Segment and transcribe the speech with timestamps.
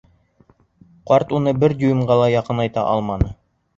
[1.11, 3.31] Ҡарт уны бер дюймға ла яҡынайта алманы.